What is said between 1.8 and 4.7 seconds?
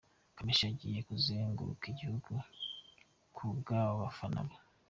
igihugu ku bw’abafana be